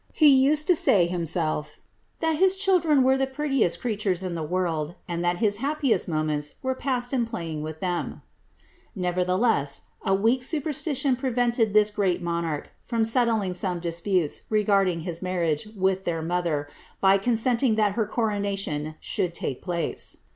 He 0.13 0.29
used 0.29 0.65
to 0.65 0.75
say 0.75 1.05
himself, 1.05 1.75
^ 1.79 1.79
that 2.21 2.37
his 2.37 2.55
children 2.55 3.03
were 3.03 3.19
the 3.19 3.27
prettiest 3.27 3.79
creatures 3.81 4.23
in 4.23 4.33
the 4.33 4.41
world, 4.41 4.95
and 5.07 5.23
that 5.23 5.37
his 5.37 5.57
happiest 5.57 6.07
moments 6.07 6.55
were 6.63 6.73
passed 6.73 7.13
in 7.13 7.27
playing 7.27 7.61
with 7.61 7.81
them;''' 7.81 8.23
nevertheless, 8.95 9.83
a 10.03 10.15
weak 10.15 10.41
superstition 10.41 11.15
prevented 11.15 11.75
this 11.75 11.91
great 11.91 12.19
monarch 12.19 12.71
from 12.83 13.05
settling 13.05 13.53
some 13.53 13.77
disputes 13.79 14.41
regarding 14.49 15.01
his 15.01 15.21
marriage 15.21 15.67
with 15.77 16.03
their 16.03 16.23
mother,' 16.23 16.67
by 16.99 17.19
consenting 17.19 17.75
that 17.75 17.91
her 17.91 18.07
coronation 18.07 18.95
should 19.01 19.35
take 19.35 19.61
place. 19.61 20.17